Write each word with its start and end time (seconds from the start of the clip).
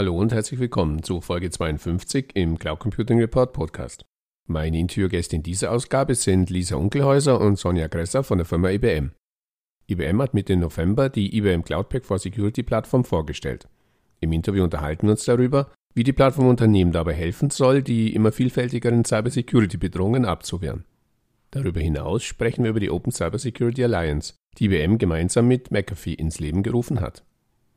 Hallo 0.00 0.16
und 0.16 0.32
herzlich 0.32 0.58
willkommen 0.58 1.02
zu 1.02 1.20
Folge 1.20 1.50
52 1.50 2.30
im 2.32 2.58
Cloud 2.58 2.78
Computing 2.78 3.18
Report 3.18 3.52
Podcast. 3.52 4.06
Meine 4.46 4.78
Interviewgäste 4.78 5.36
in 5.36 5.42
dieser 5.42 5.72
Ausgabe 5.72 6.14
sind 6.14 6.48
Lisa 6.48 6.76
Unkelhäuser 6.76 7.38
und 7.38 7.58
Sonja 7.58 7.86
Gresser 7.86 8.24
von 8.24 8.38
der 8.38 8.46
Firma 8.46 8.70
IBM. 8.70 9.10
IBM 9.90 10.22
hat 10.22 10.32
Mitte 10.32 10.56
November 10.56 11.10
die 11.10 11.36
IBM 11.36 11.64
Cloud 11.64 11.90
Pack 11.90 12.06
for 12.06 12.18
Security 12.18 12.62
Plattform 12.62 13.04
vorgestellt. 13.04 13.68
Im 14.20 14.32
Interview 14.32 14.64
unterhalten 14.64 15.06
wir 15.06 15.10
uns 15.10 15.26
darüber, 15.26 15.70
wie 15.92 16.04
die 16.04 16.14
Plattform 16.14 16.48
Unternehmen 16.48 16.92
dabei 16.92 17.12
helfen 17.12 17.50
soll, 17.50 17.82
die 17.82 18.14
immer 18.14 18.32
vielfältigeren 18.32 19.04
Cybersecurity-Bedrohungen 19.04 20.24
abzuwehren. 20.24 20.86
Darüber 21.50 21.80
hinaus 21.80 22.24
sprechen 22.24 22.64
wir 22.64 22.70
über 22.70 22.80
die 22.80 22.90
Open 22.90 23.12
Cybersecurity 23.12 23.84
Alliance, 23.84 24.32
die 24.56 24.64
IBM 24.64 24.96
gemeinsam 24.96 25.46
mit 25.46 25.70
McAfee 25.70 26.14
ins 26.14 26.40
Leben 26.40 26.62
gerufen 26.62 27.02
hat. 27.02 27.22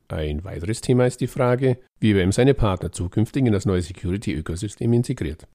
Ein 0.08 0.44
weiteres 0.44 0.82
Thema 0.82 1.06
ist 1.06 1.22
die 1.22 1.26
Frage, 1.26 1.78
wie 1.98 2.10
IBM 2.10 2.30
seine 2.30 2.52
Partner 2.52 2.92
zukünftig 2.92 3.46
in 3.46 3.52
das 3.52 3.64
neue 3.64 3.80
Security-Ökosystem 3.80 4.92
integriert. 4.92 5.46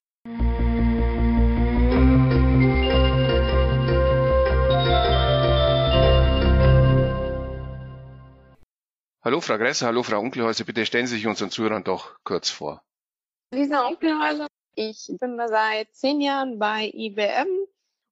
Hallo 9.22 9.40
Frau 9.40 9.58
Gresser, 9.58 9.86
hallo 9.86 10.02
Frau 10.02 10.18
Unkelhäuser, 10.18 10.64
bitte 10.64 10.84
stellen 10.84 11.06
Sie 11.06 11.16
sich 11.16 11.26
unseren 11.28 11.50
Zuhörern 11.50 11.84
doch 11.84 12.16
kurz 12.24 12.50
vor. 12.50 12.82
Lisa 13.54 13.86
Unkelhäuser, 13.86 14.48
ich 14.74 15.12
bin 15.20 15.38
seit 15.46 15.94
zehn 15.94 16.20
Jahren 16.20 16.58
bei 16.58 16.90
IBM 16.92 17.48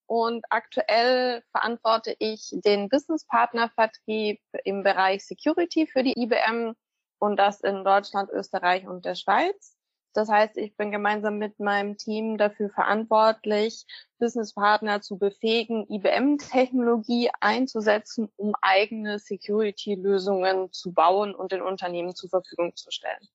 und 0.09 0.45
aktuell 0.49 1.43
verantworte 1.53 2.17
ich 2.19 2.51
den 2.65 2.89
Business 2.89 3.27
Partner 3.27 3.69
Vertrieb 3.69 4.41
im 4.65 4.83
Bereich 4.83 5.25
Security 5.27 5.87
für 5.87 6.03
die 6.03 6.15
IBM 6.17 6.75
und 7.19 7.37
das 7.37 7.61
in 7.61 7.85
Deutschland, 7.85 8.31
Österreich 8.31 8.89
und 8.89 9.05
der 9.05 9.15
Schweiz. 9.15 9.77
Das 10.15 10.31
heißt, 10.31 10.57
ich 10.57 10.75
bin 10.77 10.91
gemeinsam 10.91 11.37
mit 11.37 11.61
meinem 11.61 11.99
Team 11.99 12.39
dafür 12.39 12.71
verantwortlich, 12.71 13.85
Businesspartner 14.19 15.03
zu 15.03 15.19
befähigen, 15.19 15.87
IBM-Technologie 15.91 17.31
einzusetzen, 17.41 18.31
um 18.37 18.55
eigene 18.63 19.19
Security-Lösungen 19.19 20.73
zu 20.73 20.93
bauen 20.93 21.35
und 21.35 21.53
den 21.53 21.61
Unternehmen 21.61 22.15
zur 22.17 22.31
Verfügung 22.31 22.75
zu 22.75 22.91
stellen. 22.91 23.29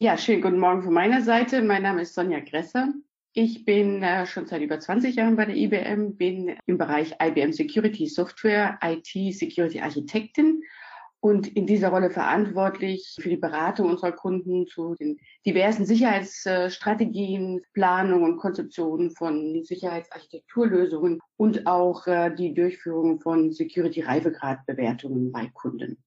Ja, 0.00 0.18
schönen 0.18 0.42
guten 0.42 0.58
Morgen 0.58 0.82
von 0.82 0.92
meiner 0.92 1.22
Seite. 1.22 1.62
Mein 1.62 1.82
Name 1.82 2.02
ist 2.02 2.14
Sonja 2.14 2.40
Gresser. 2.40 2.92
Ich 3.40 3.64
bin 3.64 4.02
äh, 4.02 4.26
schon 4.26 4.46
seit 4.46 4.62
über 4.62 4.80
20 4.80 5.14
Jahren 5.14 5.36
bei 5.36 5.44
der 5.44 5.54
IBM, 5.54 6.16
bin 6.16 6.56
im 6.66 6.76
Bereich 6.76 7.14
IBM 7.22 7.52
Security 7.52 8.08
Software, 8.08 8.80
IT 8.82 9.06
Security 9.32 9.78
Architektin 9.78 10.60
und 11.20 11.46
in 11.46 11.64
dieser 11.64 11.90
Rolle 11.90 12.10
verantwortlich 12.10 13.14
für 13.20 13.28
die 13.28 13.36
Beratung 13.36 13.90
unserer 13.90 14.10
Kunden 14.10 14.66
zu 14.66 14.96
den 14.96 15.20
diversen 15.46 15.86
Sicherheitsstrategien, 15.86 17.60
Planung 17.74 18.24
und 18.24 18.38
Konzeption 18.38 19.12
von 19.12 19.62
Sicherheitsarchitekturlösungen 19.62 21.20
und 21.36 21.64
auch 21.68 22.08
äh, 22.08 22.34
die 22.34 22.54
Durchführung 22.54 23.20
von 23.20 23.52
Security-Reifegradbewertungen 23.52 25.30
bei 25.30 25.48
Kunden. 25.54 26.02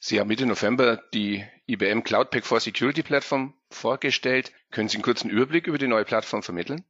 Sie 0.00 0.18
haben 0.18 0.26
Mitte 0.26 0.44
November 0.44 1.00
die 1.14 1.44
IBM 1.68 2.02
Cloud 2.02 2.30
Pack 2.30 2.44
for 2.44 2.58
Security 2.58 3.04
Plattform 3.04 3.54
vorgestellt. 3.74 4.52
Können 4.70 4.88
Sie 4.88 4.96
einen 4.96 5.04
kurzen 5.04 5.30
Überblick 5.30 5.66
über 5.66 5.78
die 5.78 5.88
neue 5.88 6.04
Plattform 6.04 6.42
vermitteln? 6.42 6.84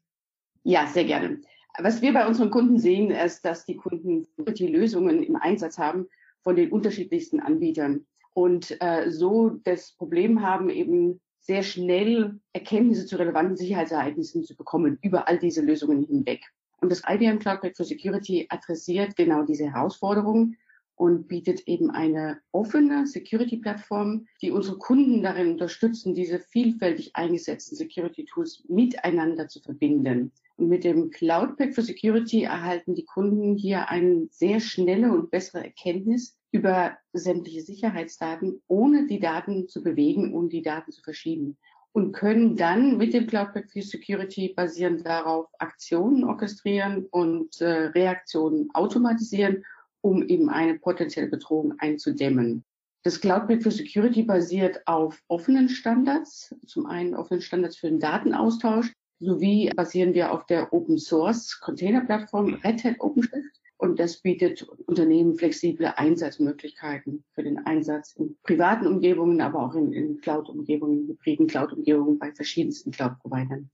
Ja, 0.62 0.86
sehr 0.86 1.04
gerne. 1.04 1.40
Was 1.78 2.02
wir 2.02 2.12
bei 2.12 2.26
unseren 2.26 2.50
Kunden 2.50 2.78
sehen, 2.78 3.10
ist, 3.10 3.44
dass 3.44 3.64
die 3.64 3.76
Kunden 3.76 4.24
Security-Lösungen 4.24 5.22
im 5.22 5.36
Einsatz 5.36 5.78
haben 5.78 6.06
von 6.42 6.56
den 6.56 6.70
unterschiedlichsten 6.70 7.40
Anbietern 7.40 8.06
und 8.32 8.76
äh, 8.80 9.10
so 9.10 9.50
das 9.64 9.92
Problem 9.92 10.42
haben, 10.42 10.70
eben 10.70 11.20
sehr 11.40 11.62
schnell 11.62 12.40
Erkenntnisse 12.52 13.06
zu 13.06 13.16
relevanten 13.16 13.56
Sicherheitsereignissen 13.56 14.44
zu 14.44 14.56
bekommen 14.56 14.98
über 15.02 15.28
all 15.28 15.38
diese 15.38 15.62
Lösungen 15.62 16.04
hinweg. 16.04 16.42
Und 16.80 16.90
das 16.90 17.02
IBM 17.06 17.38
Cloud 17.38 17.60
Pack 17.60 17.76
for 17.76 17.84
Security 17.84 18.46
adressiert 18.48 19.16
genau 19.16 19.42
diese 19.42 19.70
Herausforderungen 19.70 20.56
und 20.96 21.28
bietet 21.28 21.66
eben 21.66 21.90
eine 21.90 22.38
offene 22.52 23.06
Security-Plattform, 23.06 24.26
die 24.42 24.50
unsere 24.50 24.78
Kunden 24.78 25.22
darin 25.22 25.52
unterstützen, 25.52 26.14
diese 26.14 26.38
vielfältig 26.38 27.14
eingesetzten 27.14 27.76
Security-Tools 27.76 28.64
miteinander 28.68 29.48
zu 29.48 29.60
verbinden. 29.60 30.32
Und 30.56 30.68
mit 30.68 30.84
dem 30.84 31.10
Cloud 31.10 31.56
Pack 31.56 31.74
for 31.74 31.82
Security 31.82 32.44
erhalten 32.44 32.94
die 32.94 33.04
Kunden 33.04 33.56
hier 33.56 33.88
eine 33.88 34.28
sehr 34.30 34.60
schnelle 34.60 35.12
und 35.12 35.30
bessere 35.30 35.64
Erkenntnis 35.64 36.38
über 36.52 36.96
sämtliche 37.12 37.62
Sicherheitsdaten, 37.62 38.62
ohne 38.68 39.06
die 39.08 39.18
Daten 39.18 39.68
zu 39.68 39.82
bewegen 39.82 40.32
und 40.32 40.52
die 40.52 40.62
Daten 40.62 40.92
zu 40.92 41.02
verschieben. 41.02 41.56
Und 41.92 42.12
können 42.12 42.56
dann 42.56 42.96
mit 42.96 43.14
dem 43.14 43.26
Cloud 43.26 43.52
Pack 43.52 43.72
for 43.72 43.82
Security 43.82 44.52
basierend 44.54 45.04
darauf 45.04 45.46
Aktionen 45.58 46.24
orchestrieren 46.24 47.06
und 47.10 47.60
äh, 47.60 47.86
Reaktionen 47.86 48.68
automatisieren 48.74 49.64
um 50.04 50.22
eben 50.22 50.50
eine 50.50 50.78
potenzielle 50.78 51.28
Bedrohung 51.28 51.74
einzudämmen. 51.78 52.62
Das 53.04 53.20
Cloud 53.20 53.48
Pack 53.48 53.62
für 53.62 53.70
Security 53.70 54.22
basiert 54.22 54.82
auf 54.86 55.22
offenen 55.28 55.70
Standards, 55.70 56.54
zum 56.66 56.84
einen 56.84 57.14
offenen 57.14 57.40
Standards 57.40 57.78
für 57.78 57.88
den 57.88 58.00
Datenaustausch, 58.00 58.92
sowie 59.18 59.70
basieren 59.74 60.12
wir 60.12 60.32
auf 60.32 60.44
der 60.44 60.74
Open 60.74 60.98
Source 60.98 61.58
Container 61.58 62.02
Plattform 62.04 62.54
Red 62.62 62.84
Hat 62.84 63.00
OpenShift. 63.00 63.60
Und 63.78 63.98
das 63.98 64.20
bietet 64.20 64.62
Unternehmen 64.86 65.36
flexible 65.36 65.86
Einsatzmöglichkeiten 65.96 67.24
für 67.32 67.42
den 67.42 67.58
Einsatz 67.66 68.12
in 68.12 68.36
privaten 68.42 68.86
Umgebungen, 68.86 69.40
aber 69.40 69.62
auch 69.62 69.74
in, 69.74 69.92
in 69.92 70.20
Cloud-Umgebungen, 70.20 71.08
hybriden 71.08 71.46
Cloud-Umgebungen 71.46 72.18
bei 72.18 72.30
verschiedensten 72.32 72.90
Cloud-Providern. 72.90 73.70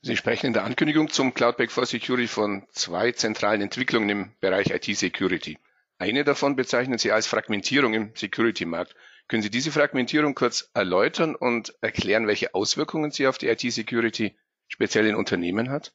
Sie 0.00 0.16
sprechen 0.16 0.46
in 0.46 0.52
der 0.52 0.64
Ankündigung 0.64 1.10
zum 1.10 1.34
Cloud 1.34 1.56
Back 1.56 1.72
for 1.72 1.84
Security 1.84 2.28
von 2.28 2.64
zwei 2.70 3.10
zentralen 3.10 3.60
Entwicklungen 3.60 4.08
im 4.08 4.32
Bereich 4.38 4.70
IT-Security. 4.70 5.58
Eine 5.98 6.22
davon 6.22 6.54
bezeichnen 6.54 6.98
Sie 6.98 7.10
als 7.10 7.26
Fragmentierung 7.26 7.94
im 7.94 8.12
Security-Markt. 8.14 8.94
Können 9.26 9.42
Sie 9.42 9.50
diese 9.50 9.72
Fragmentierung 9.72 10.36
kurz 10.36 10.70
erläutern 10.72 11.34
und 11.34 11.74
erklären, 11.80 12.28
welche 12.28 12.54
Auswirkungen 12.54 13.10
sie 13.10 13.26
auf 13.26 13.38
die 13.38 13.48
IT-Security 13.48 14.38
speziell 14.68 15.06
in 15.06 15.16
Unternehmen 15.16 15.68
hat? 15.68 15.92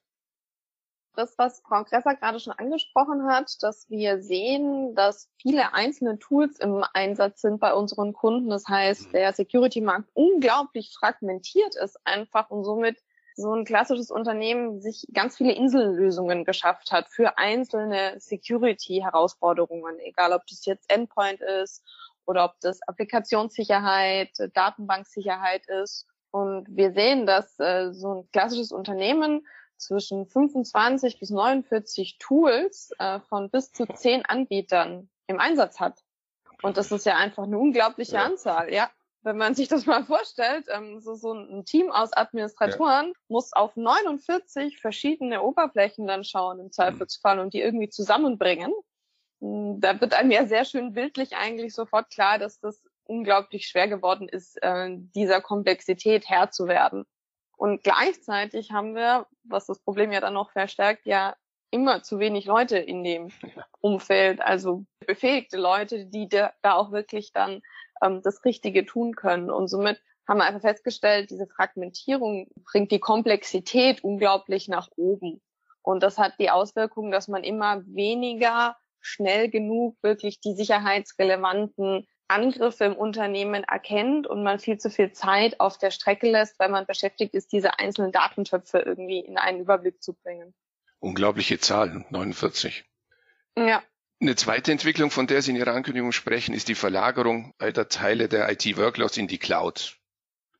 Das, 1.15 1.37
was 1.37 1.61
Frau 1.61 1.85
Gresser 1.85 2.15
gerade 2.15 2.41
schon 2.41 2.53
angesprochen 2.53 3.25
hat, 3.27 3.55
dass 3.61 3.89
wir 3.89 4.21
sehen, 4.21 4.95
dass 4.95 5.29
viele 5.37 5.73
einzelne 5.73 6.19
Tools 6.19 6.59
im 6.59 6.83
Einsatz 6.93 7.39
sind 7.39 7.61
bei 7.61 7.73
unseren 7.73 8.11
Kunden. 8.11 8.49
Das 8.49 8.67
heißt, 8.67 9.07
mhm. 9.07 9.11
der 9.13 9.31
Security-Markt 9.31 10.09
unglaublich 10.13 10.91
fragmentiert 10.93 11.75
ist 11.75 11.97
einfach 12.03 12.49
und 12.49 12.65
somit 12.65 12.97
so 13.35 13.53
ein 13.53 13.65
klassisches 13.65 14.11
Unternehmen 14.11 14.81
sich 14.81 15.05
ganz 15.13 15.37
viele 15.37 15.53
Insellösungen 15.53 16.45
geschafft 16.45 16.91
hat 16.91 17.09
für 17.09 17.37
einzelne 17.37 18.19
Security-Herausforderungen, 18.19 19.99
egal 19.99 20.33
ob 20.33 20.45
das 20.47 20.65
jetzt 20.65 20.89
Endpoint 20.91 21.41
ist 21.41 21.83
oder 22.25 22.45
ob 22.45 22.59
das 22.61 22.81
Applikationssicherheit, 22.83 24.31
Datenbanksicherheit 24.53 25.67
ist. 25.67 26.07
Und 26.31 26.65
wir 26.69 26.93
sehen, 26.93 27.25
dass 27.25 27.59
äh, 27.59 27.91
so 27.91 28.21
ein 28.21 28.31
klassisches 28.31 28.71
Unternehmen 28.71 29.45
zwischen 29.77 30.25
25 30.25 31.19
bis 31.19 31.29
49 31.29 32.17
Tools 32.17 32.91
äh, 32.99 33.19
von 33.19 33.49
bis 33.49 33.71
zu 33.71 33.85
10 33.85 34.25
Anbietern 34.25 35.09
im 35.27 35.39
Einsatz 35.39 35.79
hat. 35.79 36.03
Und 36.61 36.77
das 36.77 36.91
ist 36.91 37.05
ja 37.05 37.17
einfach 37.17 37.43
eine 37.43 37.57
unglaubliche 37.57 38.15
ja. 38.15 38.23
Anzahl, 38.23 38.73
ja 38.73 38.89
wenn 39.23 39.37
man 39.37 39.55
sich 39.55 39.69
das 39.69 39.85
mal 39.85 40.03
vorstellt, 40.03 40.67
ähm, 40.69 40.99
so, 40.99 41.15
so 41.15 41.33
ein 41.33 41.65
Team 41.65 41.91
aus 41.91 42.13
Administratoren 42.13 43.07
ja. 43.07 43.13
muss 43.29 43.53
auf 43.53 43.75
49 43.75 44.79
verschiedene 44.79 45.41
Oberflächen 45.41 46.05
dann 46.07 46.23
schauen 46.23 46.59
im 46.59 46.71
Zweifelsfall 46.71 47.39
und 47.39 47.53
die 47.53 47.61
irgendwie 47.61 47.89
zusammenbringen. 47.89 48.73
Hm, 49.39 49.79
da 49.79 49.99
wird 49.99 50.13
einem 50.13 50.31
ja 50.31 50.45
sehr 50.45 50.65
schön 50.65 50.93
bildlich 50.93 51.35
eigentlich 51.35 51.73
sofort 51.73 52.09
klar, 52.09 52.37
dass 52.37 52.59
das 52.59 52.81
unglaublich 53.05 53.67
schwer 53.67 53.87
geworden 53.87 54.27
ist, 54.27 54.61
äh, 54.61 54.89
dieser 55.15 55.41
Komplexität 55.41 56.29
Herr 56.29 56.51
zu 56.51 56.67
werden. 56.67 57.05
Und 57.55 57.83
gleichzeitig 57.83 58.71
haben 58.71 58.93
wir, 58.93 59.27
was 59.43 59.67
das 59.67 59.79
Problem 59.79 60.11
ja 60.11 60.19
dann 60.19 60.33
noch 60.33 60.51
verstärkt, 60.51 61.05
ja 61.05 61.35
immer 61.71 62.03
zu 62.03 62.19
wenig 62.19 62.45
Leute 62.45 62.77
in 62.77 63.03
dem 63.03 63.31
Umfeld, 63.79 64.41
also 64.41 64.85
befähigte 64.99 65.57
Leute, 65.57 66.05
die 66.05 66.29
da, 66.29 66.53
da 66.61 66.73
auch 66.73 66.91
wirklich 66.91 67.31
dann 67.31 67.61
ähm, 68.03 68.21
das 68.21 68.43
Richtige 68.45 68.85
tun 68.85 69.15
können. 69.15 69.49
Und 69.49 69.67
somit 69.67 69.99
haben 70.27 70.37
wir 70.37 70.45
einfach 70.45 70.61
festgestellt, 70.61 71.29
diese 71.31 71.47
Fragmentierung 71.47 72.47
bringt 72.65 72.91
die 72.91 72.99
Komplexität 72.99 74.03
unglaublich 74.03 74.67
nach 74.67 74.89
oben. 74.95 75.41
Und 75.81 76.01
das 76.01 76.17
hat 76.17 76.33
die 76.39 76.49
Auswirkung, 76.49 77.11
dass 77.11 77.27
man 77.27 77.43
immer 77.43 77.83
weniger 77.85 78.77
schnell 79.01 79.49
genug 79.49 79.97
wirklich 80.01 80.39
die 80.39 80.53
sicherheitsrelevanten 80.53 82.07
Angriffe 82.29 82.85
im 82.85 82.95
Unternehmen 82.95 83.63
erkennt 83.65 84.27
und 84.27 84.43
man 84.43 84.59
viel 84.59 84.77
zu 84.77 84.89
viel 84.89 85.11
Zeit 85.11 85.59
auf 85.59 85.77
der 85.77 85.91
Strecke 85.91 86.31
lässt, 86.31 86.57
weil 86.57 86.69
man 86.69 86.85
beschäftigt 86.85 87.33
ist, 87.33 87.51
diese 87.51 87.79
einzelnen 87.79 88.11
Datentöpfe 88.11 88.79
irgendwie 88.79 89.19
in 89.19 89.37
einen 89.37 89.59
Überblick 89.59 90.01
zu 90.01 90.13
bringen. 90.13 90.53
Unglaubliche 90.99 91.59
Zahl, 91.59 92.05
49. 92.09 92.85
Ja. 93.57 93.83
Eine 94.23 94.37
zweite 94.37 94.71
Entwicklung, 94.71 95.11
von 95.11 95.27
der 95.27 95.41
Sie 95.41 95.51
in 95.51 95.57
Ihrer 95.57 95.73
Ankündigung 95.73 96.13
sprechen, 96.13 96.53
ist 96.53 96.69
die 96.69 96.75
Verlagerung 96.75 97.53
alter 97.57 97.89
Teile 97.89 98.29
der 98.29 98.49
IT-Workloads 98.49 99.17
in 99.17 99.27
die 99.27 99.37
Cloud. 99.37 99.97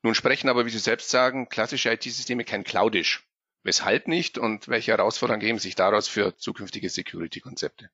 Nun 0.02 0.14
sprechen 0.14 0.50
aber, 0.50 0.66
wie 0.66 0.70
Sie 0.70 0.78
selbst 0.78 1.08
sagen, 1.08 1.48
klassische 1.48 1.90
IT-Systeme 1.90 2.44
kein 2.44 2.64
Cloudisch. 2.64 3.26
Weshalb 3.62 4.06
nicht 4.06 4.36
und 4.36 4.68
welche 4.68 4.90
Herausforderungen 4.90 5.40
geben 5.40 5.58
sich 5.58 5.76
daraus 5.76 6.08
für 6.08 6.36
zukünftige 6.36 6.90
Security-Konzepte? 6.90 7.88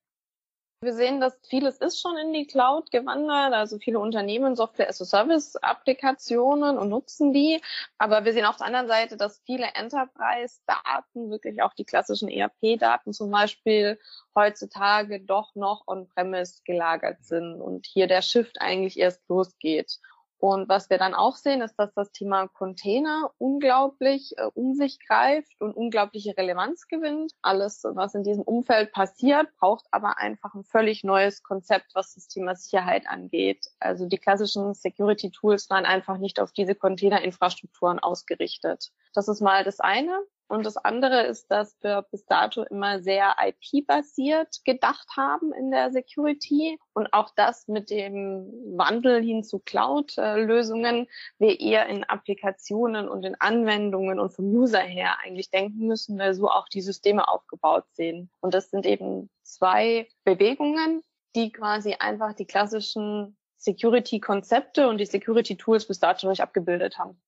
Wir 0.82 0.94
sehen, 0.94 1.20
dass 1.20 1.38
vieles 1.46 1.76
ist 1.76 2.00
schon 2.00 2.16
in 2.16 2.32
die 2.32 2.46
Cloud 2.46 2.90
gewandert. 2.90 3.52
Also 3.52 3.78
viele 3.78 3.98
Unternehmen 3.98 4.56
Software 4.56 4.88
as 4.88 5.02
a 5.02 5.04
Service 5.04 5.54
Applikationen 5.56 6.78
und 6.78 6.88
nutzen 6.88 7.34
die. 7.34 7.60
Aber 7.98 8.24
wir 8.24 8.32
sehen 8.32 8.46
auf 8.46 8.56
der 8.56 8.68
anderen 8.68 8.88
Seite, 8.88 9.18
dass 9.18 9.42
viele 9.44 9.66
Enterprise 9.74 10.60
Daten, 10.66 11.30
wirklich 11.30 11.60
auch 11.60 11.74
die 11.74 11.84
klassischen 11.84 12.30
ERP-Daten 12.30 13.12
zum 13.12 13.30
Beispiel, 13.30 14.00
heutzutage 14.34 15.20
doch 15.20 15.54
noch 15.54 15.86
on-premise 15.86 16.62
gelagert 16.64 17.22
sind 17.24 17.60
und 17.60 17.84
hier 17.84 18.06
der 18.06 18.22
Shift 18.22 18.58
eigentlich 18.58 18.98
erst 18.98 19.28
losgeht. 19.28 19.98
Und 20.40 20.70
was 20.70 20.88
wir 20.88 20.96
dann 20.96 21.14
auch 21.14 21.36
sehen, 21.36 21.60
ist, 21.60 21.76
dass 21.76 21.92
das 21.92 22.12
Thema 22.12 22.48
Container 22.48 23.30
unglaublich 23.36 24.32
äh, 24.38 24.46
um 24.54 24.72
sich 24.74 24.98
greift 25.06 25.60
und 25.60 25.76
unglaubliche 25.76 26.34
Relevanz 26.34 26.88
gewinnt. 26.88 27.32
Alles, 27.42 27.82
was 27.84 28.14
in 28.14 28.24
diesem 28.24 28.42
Umfeld 28.42 28.90
passiert, 28.92 29.54
braucht 29.58 29.84
aber 29.90 30.16
einfach 30.16 30.54
ein 30.54 30.64
völlig 30.64 31.04
neues 31.04 31.42
Konzept, 31.42 31.94
was 31.94 32.14
das 32.14 32.26
Thema 32.26 32.56
Sicherheit 32.56 33.06
angeht. 33.06 33.66
Also 33.80 34.06
die 34.06 34.16
klassischen 34.16 34.72
Security 34.72 35.30
Tools 35.30 35.68
waren 35.68 35.84
einfach 35.84 36.16
nicht 36.16 36.40
auf 36.40 36.52
diese 36.52 36.74
Containerinfrastrukturen 36.74 37.98
ausgerichtet. 37.98 38.92
Das 39.12 39.28
ist 39.28 39.42
mal 39.42 39.62
das 39.62 39.78
eine. 39.78 40.18
Und 40.50 40.66
das 40.66 40.76
andere 40.76 41.22
ist, 41.26 41.48
dass 41.52 41.80
wir 41.80 42.02
bis 42.10 42.26
dato 42.26 42.64
immer 42.64 43.00
sehr 43.00 43.36
IP-basiert 43.38 44.64
gedacht 44.64 45.06
haben 45.16 45.52
in 45.52 45.70
der 45.70 45.92
Security 45.92 46.76
und 46.92 47.12
auch 47.12 47.30
das 47.36 47.68
mit 47.68 47.88
dem 47.88 48.50
Wandel 48.76 49.22
hin 49.22 49.44
zu 49.44 49.60
Cloud-Lösungen 49.60 51.06
wir 51.38 51.60
eher 51.60 51.86
in 51.86 52.02
Applikationen 52.02 53.08
und 53.08 53.24
in 53.24 53.36
Anwendungen 53.38 54.18
und 54.18 54.30
vom 54.30 54.46
User 54.46 54.80
her 54.80 55.20
eigentlich 55.22 55.50
denken 55.50 55.86
müssen, 55.86 56.18
weil 56.18 56.34
so 56.34 56.50
auch 56.50 56.68
die 56.68 56.80
Systeme 56.80 57.28
aufgebaut 57.28 57.84
sehen. 57.92 58.28
Und 58.40 58.52
das 58.52 58.70
sind 58.70 58.86
eben 58.86 59.30
zwei 59.44 60.08
Bewegungen, 60.24 61.04
die 61.36 61.52
quasi 61.52 61.94
einfach 61.94 62.32
die 62.32 62.46
klassischen 62.46 63.36
Security-Konzepte 63.58 64.88
und 64.88 64.98
die 64.98 65.06
Security-Tools 65.06 65.86
bis 65.86 66.00
dato 66.00 66.28
nicht 66.28 66.42
abgebildet 66.42 66.98
haben. 66.98 67.22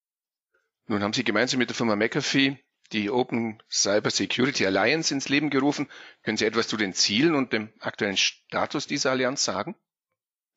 Nun 0.89 1.05
haben 1.05 1.13
Sie 1.13 1.23
gemeinsam 1.23 1.61
mit 1.61 1.69
der 1.69 1.77
Firma 1.77 1.95
McAfee 1.95 2.59
die 2.93 3.11
Open 3.11 3.63
Cyber 3.71 4.11
Security 4.11 4.67
Alliance 4.67 5.13
ins 5.13 5.29
Leben 5.29 5.51
gerufen. 5.51 5.89
Können 6.23 6.37
Sie 6.37 6.45
etwas 6.45 6.69
zu 6.69 6.77
den 6.77 6.93
Zielen 6.93 7.35
und 7.35 7.53
dem 7.53 7.71
aktuellen 7.81 8.17
Status 8.17 8.87
dieser 8.87 9.11
Allianz 9.13 9.45
sagen? 9.45 9.75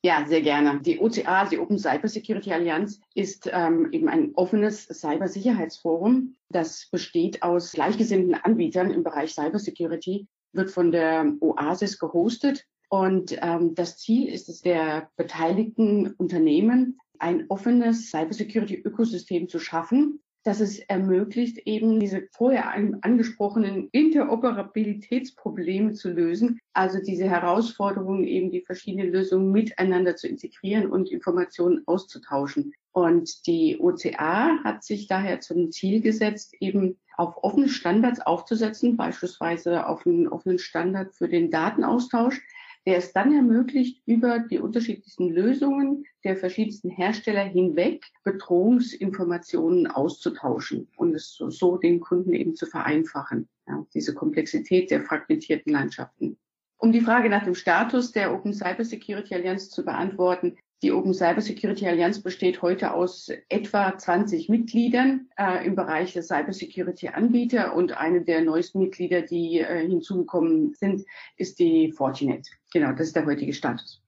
Ja, 0.04 0.24
sehr 0.28 0.42
gerne. 0.42 0.82
Die 0.82 1.00
OCA, 1.00 1.46
die 1.46 1.58
Open 1.58 1.80
Cyber 1.80 2.08
Security 2.08 2.54
Allianz, 2.54 3.00
ist 3.16 3.50
ähm, 3.52 3.90
eben 3.92 4.08
ein 4.08 4.34
offenes 4.36 4.86
Cybersicherheitsforum. 4.86 6.36
Das 6.50 6.88
besteht 6.92 7.42
aus 7.42 7.72
gleichgesinnten 7.72 8.36
Anbietern 8.36 8.92
im 8.92 9.04
Bereich 9.04 9.34
Cyber 9.34 9.58
Security, 9.58 10.28
wird 10.54 10.70
von 10.70 10.92
der 10.92 11.34
Oasis 11.40 11.98
gehostet. 11.98 12.68
Und 12.88 13.36
ähm, 13.42 13.74
das 13.74 13.98
Ziel 13.98 14.28
ist 14.28 14.48
es 14.48 14.62
der 14.62 15.10
beteiligten 15.16 16.14
Unternehmen, 16.14 17.00
ein 17.18 17.46
offenes 17.50 18.12
Cybersecurity-Ökosystem 18.12 19.50
zu 19.50 19.58
schaffen, 19.58 20.20
dass 20.46 20.60
es 20.60 20.80
ermöglicht, 20.80 21.58
eben 21.66 22.00
diese 22.00 22.28
vorher 22.32 22.72
angesprochenen 23.02 23.90
Interoperabilitätsprobleme 23.92 25.94
zu 25.94 26.10
lösen, 26.10 26.60
also 26.72 27.00
diese 27.00 27.28
Herausforderungen, 27.28 28.26
eben 28.26 28.52
die 28.52 28.62
verschiedenen 28.62 29.12
Lösungen 29.12 29.52
miteinander 29.52 30.16
zu 30.16 30.28
integrieren 30.28 30.92
und 30.92 31.12
Informationen 31.12 31.82
auszutauschen. 31.88 32.74
Und 32.92 33.48
die 33.48 33.80
OCA 33.80 34.64
hat 34.64 34.84
sich 34.84 35.08
daher 35.08 35.40
zum 35.40 35.72
Ziel 35.72 36.00
gesetzt, 36.00 36.54
eben 36.60 37.00
auf 37.18 37.44
offene 37.44 37.68
Standards 37.68 38.22
aufzusetzen, 38.22 38.98
beispielsweise 38.98 39.88
auf 39.88 40.06
einen 40.06 40.28
offenen 40.28 40.60
Standard 40.60 41.16
für 41.16 41.28
den 41.28 41.50
Datenaustausch, 41.50 42.40
der 42.86 42.98
es 42.98 43.14
dann 43.14 43.34
ermöglicht, 43.34 44.02
über 44.06 44.40
die 44.40 44.60
unterschiedlichsten 44.60 45.30
Lösungen 45.30 46.06
der 46.24 46.38
verschiedensten 46.38 46.90
Hersteller 46.90 47.44
hinweg 47.44 48.06
Bedrohungsinformationen 48.24 49.88
auszutauschen 49.88 50.88
und 50.96 51.16
es 51.16 51.36
so, 51.36 51.78
den 51.78 52.00
Kunden 52.00 52.34
eben 52.34 52.56
zu 52.56 52.68
vereinfachen, 52.68 53.50
ja, 53.68 53.86
diese 53.94 54.14
Komplexität 54.14 54.92
der 54.92 55.02
fragmentierten 55.02 55.74
Landschaften. 55.74 56.38
Um 56.78 56.92
die 56.92 57.02
Frage 57.02 57.30
nach 57.30 57.44
dem 57.44 57.56
Status 57.56 58.12
der 58.12 58.34
Open 58.34 58.54
Cyber 58.54 58.86
Security 58.86 59.34
Allianz 59.34 59.70
zu 59.70 59.84
beantworten, 59.84 60.58
die 60.86 60.92
Open 60.92 61.16
Cyber 61.16 61.42
Security 61.42 61.88
Allianz 61.88 62.22
besteht 62.22 62.62
heute 62.62 62.94
aus 62.94 63.32
etwa 63.50 63.98
20 63.98 64.50
Mitgliedern 64.50 65.28
äh, 65.36 65.66
im 65.66 65.76
Bereich 65.76 66.14
der 66.14 66.22
Cyber 66.22 66.54
Security 66.54 67.08
Anbieter 67.08 67.76
und 67.76 67.98
eine 67.98 68.22
der 68.22 68.42
neuesten 68.42 68.82
Mitglieder, 68.82 69.24
die 69.24 69.62
äh, 69.62 69.88
hinzugekommen 69.88 70.76
sind, 70.76 71.04
ist 71.38 71.58
die 71.58 71.92
Fortinet. 71.92 72.48
Genau, 72.72 72.92
das 72.92 73.08
ist 73.08 73.16
der 73.16 73.26
heutige 73.26 73.52
Status. 73.52 74.04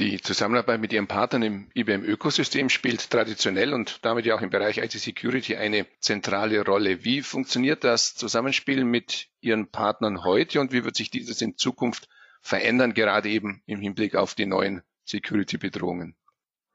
Die 0.00 0.20
Zusammenarbeit 0.20 0.80
mit 0.80 0.92
Ihren 0.92 1.06
Partnern 1.06 1.42
im 1.42 1.70
IBM-Ökosystem 1.76 2.68
spielt 2.68 3.08
traditionell 3.08 3.72
und 3.72 4.04
damit 4.04 4.26
ja 4.26 4.34
auch 4.34 4.42
im 4.42 4.50
Bereich 4.50 4.78
IT-Security 4.78 5.54
eine 5.54 5.86
zentrale 6.00 6.64
Rolle. 6.64 7.04
Wie 7.04 7.22
funktioniert 7.22 7.84
das 7.84 8.16
Zusammenspiel 8.16 8.84
mit 8.84 9.28
Ihren 9.40 9.70
Partnern 9.70 10.24
heute 10.24 10.60
und 10.60 10.72
wie 10.72 10.84
wird 10.84 10.96
sich 10.96 11.12
dieses 11.12 11.40
in 11.42 11.56
Zukunft 11.56 12.08
verändern, 12.42 12.92
gerade 12.92 13.28
eben 13.28 13.62
im 13.66 13.80
Hinblick 13.80 14.16
auf 14.16 14.34
die 14.34 14.46
neuen 14.46 14.82
Security-Bedrohungen? 15.06 16.16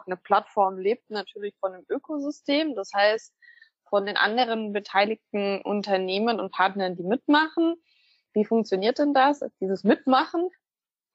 Eine 0.06 0.18
Plattform 0.18 0.78
lebt 0.78 1.10
natürlich 1.10 1.56
von 1.60 1.74
einem 1.74 1.86
Ökosystem, 1.90 2.76
das 2.76 2.92
heißt 2.94 3.34
von 3.90 4.06
den 4.06 4.18
anderen 4.18 4.74
beteiligten 4.74 5.62
Unternehmen 5.62 6.40
und 6.40 6.52
Partnern, 6.52 6.96
die 6.96 7.04
mitmachen. 7.04 7.76
Wie 8.34 8.46
funktioniert 8.46 9.00
denn 9.00 9.14
das? 9.14 9.42
Dieses 9.60 9.84
Mitmachen 9.84 10.50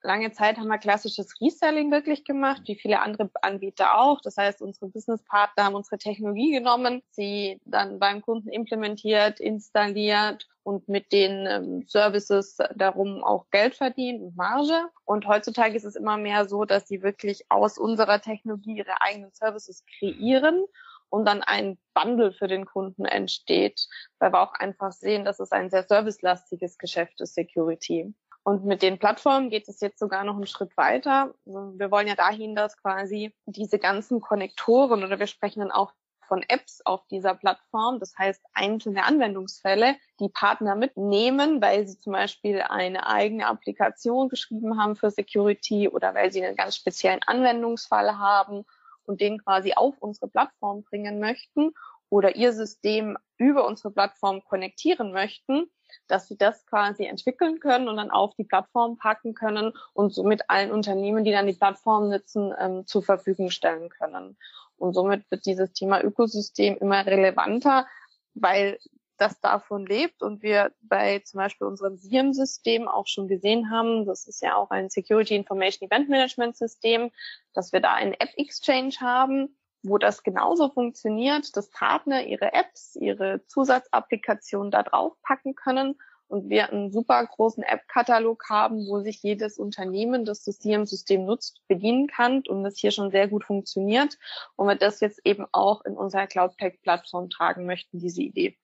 lange 0.03 0.33
Zeit 0.33 0.57
haben 0.57 0.69
wir 0.69 0.79
klassisches 0.79 1.41
Reselling 1.41 1.91
wirklich 1.91 2.25
gemacht, 2.25 2.63
wie 2.67 2.77
viele 2.77 3.01
andere 3.01 3.31
Anbieter 3.43 3.99
auch. 3.99 4.21
Das 4.21 4.37
heißt, 4.37 4.63
unsere 4.63 4.89
Businesspartner 4.89 5.65
haben 5.65 5.75
unsere 5.75 5.99
Technologie 5.99 6.53
genommen, 6.53 7.03
sie 7.11 7.61
dann 7.65 7.99
beim 7.99 8.23
Kunden 8.23 8.49
implementiert, 8.49 9.41
installiert 9.41 10.47
und 10.63 10.89
mit 10.89 11.13
den 11.13 11.47
ähm, 11.47 11.85
Services 11.87 12.59
darum 12.75 13.23
auch 13.23 13.47
Geld 13.51 13.75
verdient 13.75 14.23
und 14.23 14.37
Marge. 14.37 14.89
Und 15.05 15.27
heutzutage 15.27 15.77
ist 15.77 15.85
es 15.85 15.97
immer 15.97 16.17
mehr 16.17 16.49
so, 16.49 16.65
dass 16.65 16.89
sie 16.89 17.03
wirklich 17.03 17.45
aus 17.49 17.79
unserer 17.79 18.21
Technologie 18.21 18.79
ihre 18.79 19.01
eigenen 19.01 19.33
Services 19.33 19.85
kreieren 19.99 20.65
und 21.09 21.25
dann 21.25 21.43
ein 21.43 21.79
Bundle 21.95 22.33
für 22.33 22.49
den 22.49 22.67
Kunden 22.67 23.05
entsteht, 23.05 23.89
weil 24.19 24.33
wir 24.33 24.41
auch 24.41 24.55
einfach 24.55 24.93
sehen, 24.93 25.25
dass 25.25 25.41
es 25.41 25.53
ein 25.53 25.71
sehr 25.71 25.85
servicelastiges 25.85 26.79
Geschäft 26.79 27.21
ist, 27.21 27.35
Security. 27.35 28.15
Und 28.47 28.65
mit 28.65 28.81
den 28.81 29.01
Plattformen 29.01 29.51
geht 29.51 29.67
es 29.67 29.81
jetzt 29.81 29.99
sogar 29.99 30.23
noch 30.23 30.37
einen 30.37 30.47
Schritt 30.47 30.77
weiter. 30.77 31.35
Also 31.47 31.77
wir 31.81 31.91
wollen 31.91 32.07
ja 32.07 32.15
dahin, 32.15 32.55
dass 32.55 32.77
quasi 32.77 33.35
diese 33.45 33.81
ganzen 33.81 34.21
Konnektoren 34.21 35.03
oder 35.03 35.19
wir 35.19 35.27
sprechen 35.27 35.59
dann 35.59 35.73
auch 35.73 35.93
von 36.21 36.45
Apps 36.47 36.81
auf 36.85 37.05
dieser 37.09 37.35
Plattform, 37.35 37.99
das 37.99 38.17
heißt 38.17 38.41
einzelne 38.55 39.03
Anwendungsfälle, 39.03 39.97
die 40.21 40.29
Partner 40.29 40.77
mitnehmen, 40.77 41.61
weil 41.61 41.89
sie 41.89 41.99
zum 41.99 42.13
Beispiel 42.13 42.63
eine 42.63 43.09
eigene 43.09 43.49
Applikation 43.49 44.29
geschrieben 44.29 44.81
haben 44.81 44.95
für 44.95 45.11
Security 45.11 45.89
oder 45.89 46.15
weil 46.15 46.31
sie 46.31 46.45
einen 46.45 46.55
ganz 46.55 46.77
speziellen 46.77 47.25
Anwendungsfall 47.27 48.17
haben 48.17 48.65
und 49.03 49.21
den 49.21 49.43
quasi 49.43 49.73
auf 49.75 49.97
unsere 49.99 50.29
Plattform 50.29 50.85
bringen 50.85 51.19
möchten 51.19 51.73
oder 52.11 52.37
ihr 52.37 52.53
System 52.53 53.19
über 53.39 53.67
unsere 53.67 53.91
Plattform 53.91 54.45
konnektieren 54.45 55.11
möchten 55.11 55.69
dass 56.09 56.29
sie 56.29 56.37
das 56.37 56.67
quasi 56.67 57.05
entwickeln 57.05 57.61
können 57.61 57.89
und 57.89 57.97
dann 57.97 58.11
auf 58.11 58.35
die 58.35 58.45
Plattform 58.45 58.97
packen 58.97 59.35
können 59.35 59.73
und 59.93 60.15
somit 60.15 60.49
allen 60.49 60.71
Unternehmen, 60.71 61.25
die 61.25 61.33
dann 61.33 61.47
die 61.47 61.53
Plattform 61.53 62.09
nutzen, 62.09 62.53
ähm, 62.59 62.87
zur 62.87 63.03
Verfügung 63.03 63.51
stellen 63.51 63.89
können. 63.89 64.37
Und 64.79 64.95
somit 64.95 65.31
wird 65.31 65.47
dieses 65.47 65.73
Thema 65.73 66.03
Ökosystem 66.03 66.77
immer 66.79 67.07
relevanter, 67.07 67.87
weil 68.35 68.79
das 69.17 69.41
davon 69.41 69.87
lebt 69.87 70.23
und 70.23 70.43
wir 70.43 70.73
bei 70.83 71.21
zum 71.21 71.39
Beispiel 71.39 71.67
unserem 71.67 71.97
SIEM-System 71.97 72.87
auch 72.87 73.07
schon 73.07 73.29
gesehen 73.29 73.71
haben, 73.71 74.05
das 74.05 74.27
ist 74.27 74.43
ja 74.43 74.57
auch 74.57 74.71
ein 74.71 74.91
Security 74.91 75.35
Information 75.35 75.89
Event 75.89 76.09
Management 76.09 76.57
System, 76.57 77.11
dass 77.55 77.73
wir 77.73 77.81
da 77.81 77.95
einen 77.95 78.13
App 78.15 78.31
Exchange 78.37 78.95
haben, 79.01 79.57
wo 79.83 79.99
das 79.99 80.23
genauso 80.23 80.69
funktioniert, 80.69 81.57
dass 81.57 81.71
Partner 81.71 82.25
ihre 82.25 82.53
Apps, 82.53 82.97
ihre 82.97 83.45
Zusatzapplikationen 83.47 84.71
da 84.71 84.83
drauf 84.83 85.15
packen 85.23 85.55
können 85.55 85.97
und 86.29 86.49
wir 86.49 86.71
einen 86.71 86.91
super 86.91 87.25
großen 87.25 87.63
App-Katalog 87.63 88.49
haben, 88.49 88.87
wo 88.89 89.01
sich 89.01 89.23
jedes 89.23 89.59
Unternehmen, 89.59 90.25
das 90.25 90.43
das 90.45 90.59
CM-System 90.59 91.25
nutzt, 91.25 91.61
bedienen 91.69 92.09
kann 92.09 92.43
und 92.49 92.65
das 92.65 92.79
hier 92.79 92.91
schon 92.91 93.11
sehr 93.11 93.29
gut 93.29 93.45
funktioniert 93.45 94.19
und 94.57 94.67
wir 94.67 94.77
das 94.77 95.01
jetzt 95.01 95.21
eben 95.25 95.47
auch 95.53 95.85
in 95.85 95.97
unserer 95.97 96.27
Cloud-Pack-Plattform 96.27 97.31
tragen 97.31 97.67
möchten, 97.67 98.01
diese 98.01 98.23
Idee. 98.23 98.57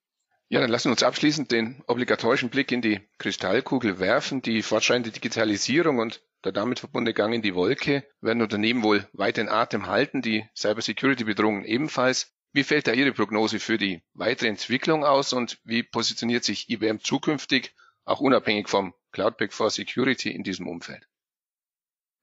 Ja, 0.49 0.59
dann 0.59 0.69
lassen 0.69 0.89
wir 0.89 0.91
uns 0.91 1.03
abschließend 1.03 1.51
den 1.51 1.83
obligatorischen 1.87 2.49
Blick 2.49 2.71
in 2.71 2.81
die 2.81 3.01
Kristallkugel 3.17 3.99
werfen. 3.99 4.41
Die 4.41 4.61
fortschreitende 4.61 5.09
Digitalisierung 5.09 5.97
und 5.97 6.21
der 6.43 6.51
damit 6.51 6.79
verbundene 6.79 7.13
Gang 7.13 7.33
in 7.33 7.41
die 7.41 7.55
Wolke 7.55 8.05
werden 8.21 8.41
Unternehmen 8.41 8.83
wohl 8.83 9.07
weit 9.13 9.37
in 9.37 9.49
Atem 9.49 9.87
halten, 9.87 10.21
die 10.21 10.45
Cybersecurity-Bedrohungen 10.55 11.65
ebenfalls. 11.65 12.33
Wie 12.51 12.63
fällt 12.63 12.87
da 12.87 12.93
Ihre 12.93 13.13
Prognose 13.13 13.59
für 13.59 13.77
die 13.77 14.03
weitere 14.13 14.49
Entwicklung 14.49 15.03
aus 15.05 15.33
und 15.33 15.59
wie 15.63 15.83
positioniert 15.83 16.43
sich 16.43 16.69
IBM 16.69 16.99
zukünftig, 16.99 17.73
auch 18.05 18.19
unabhängig 18.19 18.69
vom 18.69 18.93
Cloud 19.11 19.37
Pack 19.37 19.53
for 19.53 19.69
Security 19.69 20.29
in 20.29 20.43
diesem 20.43 20.67
Umfeld? 20.67 21.07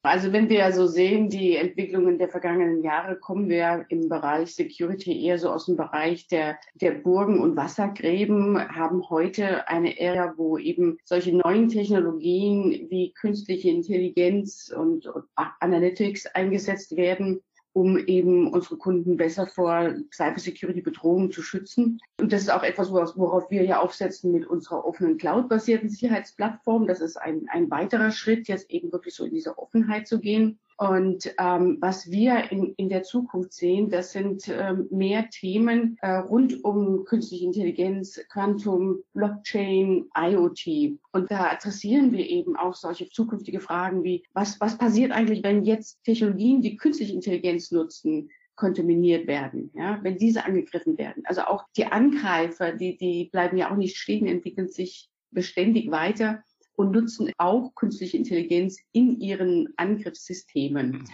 Also 0.03 0.33
wenn 0.33 0.49
wir 0.49 0.73
so 0.73 0.87
sehen, 0.87 1.29
die 1.29 1.57
Entwicklungen 1.57 2.17
der 2.17 2.31
vergangenen 2.31 2.83
Jahre, 2.83 3.19
kommen 3.19 3.51
wir 3.51 3.85
im 3.91 4.09
Bereich 4.09 4.55
Security 4.55 5.27
eher 5.27 5.39
so 5.39 5.51
aus 5.51 5.67
dem 5.67 5.77
Bereich 5.77 6.27
der, 6.29 6.59
der 6.75 6.93
Burgen 6.93 7.39
und 7.39 7.55
Wassergräben, 7.55 8.59
haben 8.75 9.11
heute 9.11 9.69
eine 9.69 10.01
Ära, 10.01 10.33
wo 10.39 10.57
eben 10.57 10.97
solche 11.05 11.37
neuen 11.37 11.69
Technologien 11.69 12.87
wie 12.89 13.13
künstliche 13.13 13.69
Intelligenz 13.69 14.73
und, 14.75 15.07
und 15.07 15.25
Analytics 15.35 16.29
eingesetzt 16.29 16.97
werden 16.97 17.43
um 17.73 17.99
eben 17.99 18.53
unsere 18.53 18.77
Kunden 18.77 19.17
besser 19.17 19.47
vor 19.47 19.95
Cybersecurity-Bedrohungen 20.13 21.31
zu 21.31 21.43
schützen. 21.43 22.01
Und 22.21 22.33
das 22.33 22.43
ist 22.43 22.51
auch 22.51 22.63
etwas, 22.63 22.91
worauf 22.93 23.51
wir 23.51 23.65
ja 23.65 23.81
aufsetzen 23.81 24.33
mit 24.33 24.47
unserer 24.47 24.85
offenen 24.85 25.19
Cloud-basierten 25.19 25.89
Sicherheitsplattform. 25.89 26.87
Das 26.87 27.01
ist 27.01 27.17
ein, 27.17 27.47
ein 27.49 27.71
weiterer 27.71 28.11
Schritt, 28.11 28.49
jetzt 28.49 28.71
eben 28.71 28.93
wirklich 28.93 29.15
so 29.15 29.25
in 29.25 29.33
diese 29.33 29.59
Offenheit 29.59 30.09
zu 30.09 30.21
gehen. 30.21 30.59
Und 30.81 31.35
ähm, 31.39 31.77
was 31.83 32.11
wir 32.11 32.51
in, 32.51 32.73
in 32.79 32.89
der 32.89 33.03
Zukunft 33.03 33.53
sehen, 33.53 33.91
das 33.91 34.13
sind 34.13 34.49
ähm, 34.49 34.89
mehr 34.91 35.29
Themen 35.29 35.99
äh, 36.01 36.13
rund 36.13 36.65
um 36.65 37.05
künstliche 37.05 37.45
Intelligenz, 37.45 38.19
Quantum, 38.33 39.03
Blockchain, 39.13 40.07
IoT. 40.17 40.99
Und 41.13 41.31
da 41.31 41.51
adressieren 41.51 42.13
wir 42.13 42.27
eben 42.27 42.57
auch 42.57 42.75
solche 42.75 43.11
zukünftige 43.11 43.61
Fragen 43.61 44.05
wie, 44.05 44.23
was, 44.33 44.59
was 44.59 44.79
passiert 44.79 45.13
eigentlich, 45.13 45.43
wenn 45.43 45.65
jetzt 45.65 46.03
Technologien, 46.03 46.63
die 46.63 46.79
künstliche 46.79 47.13
Intelligenz 47.13 47.71
nutzen, 47.71 48.31
kontaminiert 48.57 49.27
werden, 49.27 49.71
ja, 49.75 49.99
wenn 50.03 50.17
diese 50.17 50.47
angegriffen 50.47 50.97
werden. 50.97 51.25
Also 51.27 51.43
auch 51.43 51.65
die 51.77 51.87
Angreifer, 51.87 52.73
die, 52.73 52.97
die 52.97 53.29
bleiben 53.31 53.59
ja 53.59 53.71
auch 53.71 53.77
nicht 53.77 53.99
stehen, 53.99 54.27
entwickeln 54.27 54.69
sich 54.69 55.11
beständig 55.31 55.91
weiter 55.91 56.43
und 56.81 56.93
nutzen 56.93 57.31
auch 57.37 57.75
künstliche 57.75 58.17
Intelligenz 58.17 58.79
in 58.93 59.21
ihren 59.21 59.69
Angriffssystemen. 59.77 61.05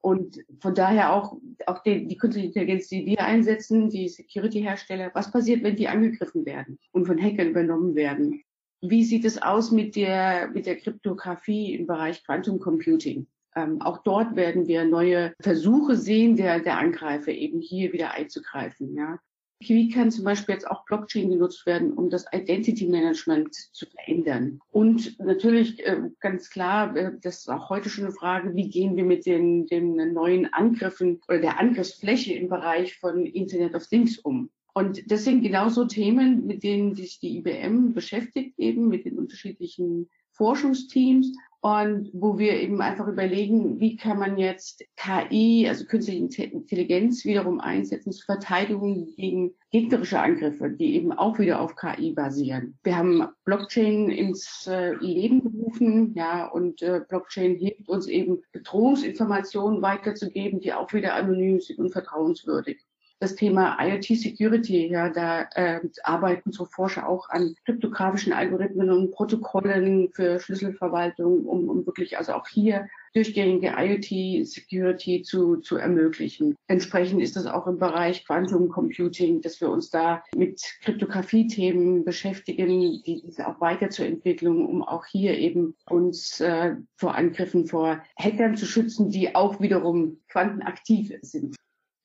Und 0.00 0.38
von 0.60 0.74
daher 0.74 1.12
auch, 1.12 1.36
auch 1.66 1.82
die, 1.82 2.06
die 2.06 2.16
künstliche 2.16 2.46
Intelligenz, 2.46 2.88
die 2.88 3.04
wir 3.04 3.24
einsetzen, 3.24 3.90
die 3.90 4.08
Security-Hersteller, 4.08 5.10
was 5.14 5.30
passiert, 5.30 5.64
wenn 5.64 5.74
die 5.74 5.88
angegriffen 5.88 6.46
werden 6.46 6.78
und 6.92 7.06
von 7.06 7.20
Hackern 7.20 7.48
übernommen 7.48 7.96
werden? 7.96 8.42
Wie 8.80 9.02
sieht 9.02 9.24
es 9.24 9.42
aus 9.42 9.72
mit 9.72 9.96
der, 9.96 10.50
mit 10.54 10.66
der 10.66 10.76
Kryptographie 10.76 11.74
im 11.74 11.88
Bereich 11.88 12.24
Quantum 12.24 12.60
Computing? 12.60 13.26
Ähm, 13.56 13.82
auch 13.82 13.98
dort 14.04 14.36
werden 14.36 14.68
wir 14.68 14.84
neue 14.84 15.34
Versuche 15.40 15.96
sehen, 15.96 16.36
der, 16.36 16.60
der 16.60 16.78
Angreifer 16.78 17.32
eben 17.32 17.60
hier 17.60 17.92
wieder 17.92 18.12
einzugreifen. 18.12 18.94
Ja. 18.94 19.18
Wie 19.60 19.88
kann 19.88 20.12
zum 20.12 20.24
Beispiel 20.24 20.54
jetzt 20.54 20.70
auch 20.70 20.84
Blockchain 20.84 21.30
genutzt 21.30 21.66
werden, 21.66 21.92
um 21.92 22.10
das 22.10 22.26
Identity 22.32 22.86
Management 22.86 23.54
zu 23.54 23.86
verändern? 23.86 24.60
Und 24.70 25.18
natürlich 25.18 25.84
äh, 25.84 26.00
ganz 26.20 26.48
klar, 26.48 26.96
äh, 26.96 27.12
das 27.20 27.38
ist 27.38 27.50
auch 27.50 27.68
heute 27.68 27.90
schon 27.90 28.04
eine 28.04 28.14
Frage, 28.14 28.54
wie 28.54 28.70
gehen 28.70 28.96
wir 28.96 29.04
mit 29.04 29.26
den, 29.26 29.66
den 29.66 30.12
neuen 30.12 30.52
Angriffen 30.52 31.20
oder 31.28 31.40
der 31.40 31.58
Angriffsfläche 31.58 32.34
im 32.34 32.48
Bereich 32.48 32.96
von 32.98 33.26
Internet 33.26 33.74
of 33.74 33.86
Things 33.88 34.18
um? 34.18 34.50
Und 34.74 35.10
das 35.10 35.24
sind 35.24 35.42
genauso 35.42 35.86
Themen, 35.86 36.46
mit 36.46 36.62
denen 36.62 36.94
sich 36.94 37.18
die 37.18 37.38
IBM 37.38 37.94
beschäftigt, 37.94 38.56
eben 38.58 38.86
mit 38.86 39.06
den 39.06 39.18
unterschiedlichen 39.18 40.08
Forschungsteams 40.30 41.32
und 41.60 42.10
wo 42.12 42.38
wir 42.38 42.52
eben 42.60 42.80
einfach 42.80 43.08
überlegen, 43.08 43.80
wie 43.80 43.96
kann 43.96 44.18
man 44.18 44.38
jetzt 44.38 44.84
KI, 44.96 45.66
also 45.68 45.86
künstliche 45.86 46.44
Intelligenz 46.44 47.24
wiederum 47.24 47.60
einsetzen 47.60 48.12
zur 48.12 48.26
Verteidigung 48.26 49.08
gegen 49.16 49.54
gegnerische 49.72 50.20
Angriffe, 50.20 50.70
die 50.70 50.94
eben 50.94 51.12
auch 51.12 51.38
wieder 51.40 51.60
auf 51.60 51.74
KI 51.74 52.12
basieren. 52.12 52.78
Wir 52.84 52.96
haben 52.96 53.26
Blockchain 53.44 54.08
ins 54.08 54.68
äh, 54.68 54.94
Leben 54.94 55.42
gerufen, 55.42 56.14
ja, 56.14 56.46
und 56.46 56.80
äh, 56.80 57.00
Blockchain 57.08 57.56
hilft 57.56 57.88
uns 57.88 58.06
eben 58.06 58.42
Bedrohungsinformationen 58.52 59.82
weiterzugeben, 59.82 60.60
die 60.60 60.72
auch 60.72 60.92
wieder 60.92 61.14
anonym 61.14 61.60
sind 61.60 61.80
und 61.80 61.90
vertrauenswürdig 61.90 62.87
das 63.20 63.34
Thema 63.34 63.76
IoT 63.80 64.04
Security, 64.18 64.88
ja, 64.88 65.08
da 65.08 65.48
äh, 65.54 65.80
arbeiten 66.02 66.52
so 66.52 66.64
Forscher 66.64 67.08
auch 67.08 67.28
an 67.30 67.54
kryptografischen 67.64 68.32
Algorithmen 68.32 68.90
und 68.90 69.10
Protokollen 69.10 70.10
für 70.12 70.38
Schlüsselverwaltung, 70.38 71.44
um, 71.46 71.68
um 71.68 71.86
wirklich 71.86 72.16
also 72.18 72.34
auch 72.34 72.46
hier 72.46 72.86
durchgängige 73.14 73.74
IoT 73.76 74.46
Security 74.46 75.22
zu, 75.22 75.56
zu 75.56 75.76
ermöglichen. 75.76 76.54
Entsprechend 76.68 77.20
ist 77.20 77.36
das 77.36 77.46
auch 77.46 77.66
im 77.66 77.78
Bereich 77.78 78.24
Quantum 78.24 78.68
Computing, 78.68 79.40
dass 79.40 79.60
wir 79.60 79.70
uns 79.70 79.90
da 79.90 80.22
mit 80.36 80.62
Kryptographie-Themen 80.82 82.04
beschäftigen, 82.04 83.02
die 83.04 83.22
diese 83.24 83.48
auch 83.48 83.60
weiterzuentwickeln, 83.60 84.64
um 84.64 84.82
auch 84.82 85.06
hier 85.06 85.36
eben 85.36 85.74
uns 85.88 86.40
äh, 86.40 86.76
vor 86.96 87.14
Angriffen 87.14 87.66
vor 87.66 88.02
Hackern 88.16 88.56
zu 88.56 88.66
schützen, 88.66 89.10
die 89.10 89.34
auch 89.34 89.60
wiederum 89.60 90.18
quantenaktiv 90.28 91.12
sind. 91.22 91.56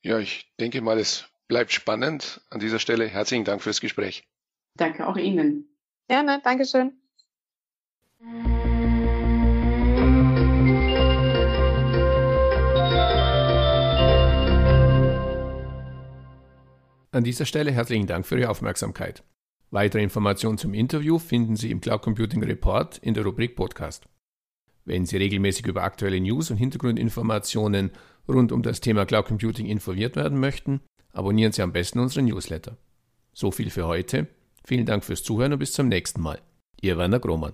Ja, 0.05 0.19
ich 0.19 0.53
denke 0.60 0.81
mal, 0.81 1.00
es 1.00 1.29
bleibt 1.48 1.72
spannend. 1.72 2.41
An 2.50 2.60
dieser 2.60 2.79
Stelle 2.79 3.07
herzlichen 3.07 3.45
Dank 3.45 3.62
fürs 3.62 3.79
Gespräch. 3.79 4.27
Danke 4.75 5.07
auch 5.07 5.15
Ihnen. 5.15 5.69
Gerne, 6.10 6.41
Dankeschön. 6.43 7.00
An 17.12 17.24
dieser 17.24 17.45
Stelle 17.45 17.72
herzlichen 17.72 18.07
Dank 18.07 18.25
für 18.25 18.38
Ihre 18.38 18.50
Aufmerksamkeit. 18.50 19.24
Weitere 19.69 20.03
Informationen 20.03 20.57
zum 20.57 20.74
Interview 20.74 21.17
finden 21.17 21.55
Sie 21.55 21.72
im 21.72 21.79
Cloud 21.79 22.01
Computing 22.01 22.43
Report 22.43 22.98
in 22.98 23.13
der 23.13 23.24
Rubrik 23.24 23.55
Podcast. 23.55 24.05
Wenn 24.83 25.05
Sie 25.05 25.15
regelmäßig 25.15 25.65
über 25.65 25.83
aktuelle 25.83 26.19
News 26.19 26.51
und 26.51 26.57
Hintergrundinformationen 26.57 27.91
rund 28.27 28.51
um 28.51 28.63
das 28.63 28.82
Thema 28.82 29.06
Cloud 29.06 29.25
Computing 29.25 29.65
informiert 29.65 30.15
werden 30.15 30.39
möchten, 30.39 30.82
abonnieren 31.12 31.51
Sie 31.51 31.62
am 31.62 31.74
besten 31.74 32.00
unseren 32.00 32.25
Newsletter. 32.25 32.77
So 33.34 33.51
viel 33.51 33.70
für 33.70 33.88
heute. 33.88 34.27
Vielen 34.65 34.86
Dank 34.86 35.03
fürs 35.03 35.24
Zuhören 35.24 35.53
und 35.53 35.60
bis 35.60 35.74
zum 35.74 35.88
nächsten 35.88 36.22
Mal. 36.22 36.39
Ihr 36.82 36.98
Werner 36.98 37.20
Grohmann. 37.20 37.53